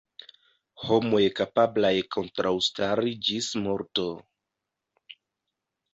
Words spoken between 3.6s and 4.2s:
morto.